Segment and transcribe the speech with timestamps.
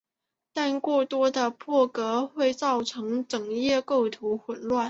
[0.51, 4.79] 但过多的破格会造成整页构图的混乱。